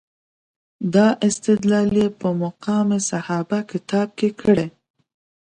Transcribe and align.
دا 0.93 1.07
استدلال 1.27 1.89
یې 1.99 2.07
په 2.19 2.27
مقام 2.41 2.87
صحابه 3.09 3.59
کتاب 3.71 4.07
کې 4.19 4.29
کړی. 4.41 4.67